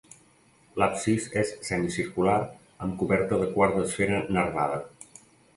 [0.83, 2.39] L'absis és semicircular
[2.87, 4.83] amb coberta de quart d'esfera nervada.